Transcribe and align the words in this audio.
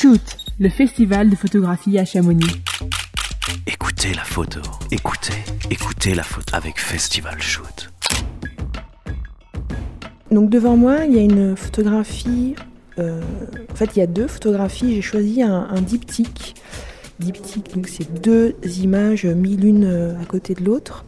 Shoot, 0.00 0.38
le 0.58 0.70
festival 0.70 1.28
de 1.28 1.36
photographie 1.36 1.98
à 1.98 2.06
Chamonix. 2.06 2.62
Écoutez 3.66 4.14
la 4.14 4.24
photo. 4.24 4.60
Écoutez, 4.90 5.34
écoutez 5.70 6.14
la 6.14 6.22
photo 6.22 6.56
avec 6.56 6.80
Festival 6.80 7.38
Shoot. 7.38 7.92
Donc 10.30 10.48
devant 10.48 10.78
moi, 10.78 11.04
il 11.04 11.14
y 11.14 11.18
a 11.18 11.22
une 11.22 11.54
photographie. 11.54 12.54
euh, 12.98 13.20
en 13.70 13.74
fait, 13.74 13.90
il 13.94 13.98
y 13.98 14.02
a 14.02 14.06
deux 14.06 14.26
photographies. 14.26 14.94
J'ai 14.94 15.02
choisi 15.02 15.42
un, 15.42 15.68
un 15.70 15.82
diptyque. 15.82 16.54
Diptyque, 17.18 17.74
donc 17.74 17.86
c'est 17.86 18.22
deux 18.22 18.56
images 18.78 19.26
mis 19.26 19.58
l'une 19.58 19.84
euh, 19.84 20.18
à 20.18 20.24
côté 20.24 20.54
de 20.54 20.64
l'autre. 20.64 21.04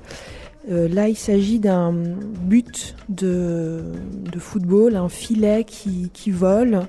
Euh, 0.71 0.87
là, 0.87 1.09
il 1.09 1.17
s'agit 1.17 1.59
d'un 1.59 1.95
but 1.95 2.95
de, 3.09 3.85
de 4.31 4.39
football, 4.39 4.97
un 4.97 5.09
filet 5.09 5.65
qui, 5.65 6.11
qui 6.13 6.31
vole. 6.31 6.83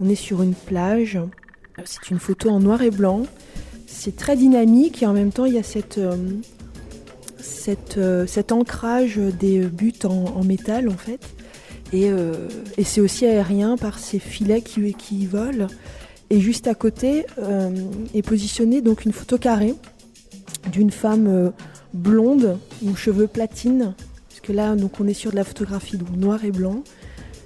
On 0.00 0.08
est 0.08 0.14
sur 0.14 0.42
une 0.42 0.54
plage. 0.54 1.20
C'est 1.84 2.10
une 2.10 2.18
photo 2.18 2.50
en 2.50 2.60
noir 2.60 2.82
et 2.82 2.90
blanc. 2.90 3.22
C'est 3.86 4.16
très 4.16 4.36
dynamique 4.36 5.02
et 5.02 5.06
en 5.06 5.12
même 5.12 5.32
temps, 5.32 5.44
il 5.44 5.54
y 5.54 5.58
a 5.58 5.62
cette, 5.62 5.98
euh, 5.98 6.16
euh, 7.96 8.26
cet 8.26 8.52
ancrage 8.52 9.16
des 9.16 9.60
buts 9.60 9.92
en, 10.04 10.42
métal 10.44 10.88
en 10.88 10.96
fait. 10.96 11.20
Et, 11.92 12.10
euh, 12.10 12.48
et 12.78 12.84
c'est 12.84 13.00
aussi 13.00 13.26
aérien 13.26 13.76
par 13.76 13.98
ces 13.98 14.18
filets 14.18 14.62
qui, 14.62 14.94
qui 14.94 15.26
volent. 15.26 15.66
Et 16.30 16.40
juste 16.40 16.66
à 16.66 16.74
côté 16.74 17.26
est 18.14 18.22
positionnée 18.22 18.80
donc 18.80 19.04
une 19.04 19.12
photo 19.12 19.36
carrée 19.36 19.74
d'une 20.70 20.90
femme 20.90 21.52
blonde 21.92 22.58
aux 22.86 22.94
cheveux 22.94 23.26
platine. 23.26 23.94
Parce 24.30 24.40
que 24.40 24.52
là, 24.52 24.74
donc 24.74 24.98
on 24.98 25.06
est 25.06 25.14
sur 25.14 25.30
de 25.30 25.36
la 25.36 25.44
photographie 25.44 25.98
donc 25.98 26.16
noir 26.16 26.42
et 26.42 26.50
blanc. 26.50 26.84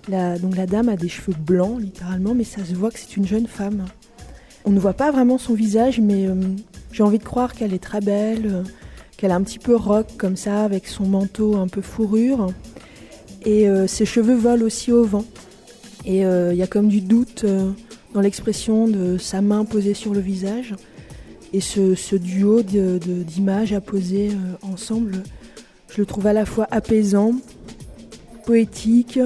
La, 0.08 0.38
donc 0.38 0.56
la 0.56 0.66
dame 0.66 0.88
a 0.88 0.96
des 0.96 1.08
cheveux 1.08 1.34
blancs 1.36 1.80
littéralement, 1.80 2.32
mais 2.32 2.44
ça 2.44 2.64
se 2.64 2.74
voit 2.74 2.92
que 2.92 3.00
c'est 3.00 3.16
une 3.16 3.26
jeune 3.26 3.48
femme. 3.48 3.86
On 4.66 4.70
ne 4.70 4.80
voit 4.80 4.94
pas 4.94 5.12
vraiment 5.12 5.38
son 5.38 5.54
visage, 5.54 6.00
mais 6.00 6.26
euh, 6.26 6.34
j'ai 6.90 7.04
envie 7.04 7.18
de 7.18 7.24
croire 7.24 7.54
qu'elle 7.54 7.72
est 7.72 7.82
très 7.82 8.00
belle, 8.00 8.46
euh, 8.46 8.62
qu'elle 9.16 9.30
est 9.30 9.34
un 9.34 9.42
petit 9.42 9.60
peu 9.60 9.76
rock 9.76 10.08
comme 10.18 10.34
ça, 10.36 10.64
avec 10.64 10.88
son 10.88 11.04
manteau 11.04 11.54
un 11.54 11.68
peu 11.68 11.82
fourrure. 11.82 12.48
Et 13.44 13.68
euh, 13.68 13.86
ses 13.86 14.04
cheveux 14.04 14.34
volent 14.34 14.64
aussi 14.66 14.90
au 14.90 15.04
vent. 15.04 15.24
Et 16.04 16.20
il 16.20 16.56
y 16.56 16.62
a 16.62 16.68
comme 16.68 16.86
du 16.86 17.00
doute 17.00 17.44
dans 18.14 18.20
l'expression 18.20 18.86
de 18.86 19.18
sa 19.18 19.40
main 19.40 19.64
posée 19.64 19.92
sur 19.94 20.14
le 20.14 20.20
visage. 20.20 20.76
Et 21.52 21.60
ce, 21.60 22.14
duo 22.14 22.62
d'images 22.62 23.72
à 23.72 23.80
poser 23.80 24.30
ensemble, 24.62 25.24
je 25.90 26.00
le 26.00 26.06
trouve 26.06 26.28
à 26.28 26.32
la 26.32 26.46
fois 26.46 26.68
apaisant, 26.70 27.32
poétique, 28.44 29.18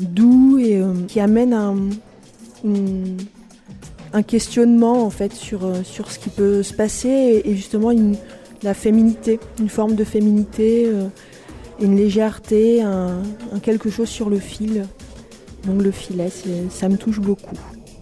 doux 0.00 0.58
et 0.58 0.82
qui 1.06 1.20
amène 1.20 1.52
un, 1.52 1.76
une- 2.64 3.18
un 4.12 4.22
questionnement 4.22 5.04
en 5.04 5.10
fait 5.10 5.32
sur, 5.32 5.64
euh, 5.64 5.82
sur 5.84 6.10
ce 6.10 6.18
qui 6.18 6.30
peut 6.30 6.62
se 6.62 6.74
passer 6.74 7.08
et, 7.08 7.50
et 7.50 7.56
justement 7.56 7.90
une, 7.90 8.16
la 8.62 8.74
féminité, 8.74 9.40
une 9.58 9.68
forme 9.68 9.94
de 9.94 10.04
féminité, 10.04 10.84
euh, 10.86 11.06
une 11.80 11.96
légèreté, 11.96 12.82
un, 12.82 13.22
un 13.52 13.58
quelque 13.60 13.90
chose 13.90 14.08
sur 14.08 14.30
le 14.30 14.38
fil. 14.38 14.86
Donc 15.66 15.82
le 15.82 15.90
filet, 15.90 16.28
ça 16.70 16.88
me 16.88 16.96
touche 16.96 17.20
beaucoup. 17.20 17.56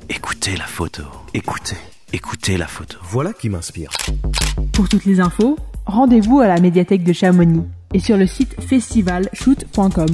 Écoutez 0.09 0.57
la 0.57 0.65
photo. 0.65 1.03
Écoutez, 1.35 1.77
écoutez 2.13 2.57
la 2.57 2.67
photo. 2.67 2.99
Voilà 3.03 3.33
qui 3.33 3.49
m'inspire. 3.49 3.91
Pour 4.73 4.89
toutes 4.89 5.05
les 5.05 5.21
infos, 5.21 5.57
rendez-vous 5.87 6.41
à 6.41 6.49
la 6.49 6.59
médiathèque 6.59 7.05
de 7.05 7.13
Chamonix 7.13 7.63
et 7.93 8.01
sur 8.01 8.17
le 8.17 8.27
site 8.27 8.57
festivalshoot.com. 8.61 10.07